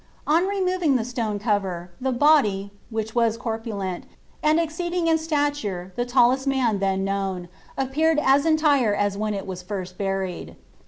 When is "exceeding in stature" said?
4.59-5.93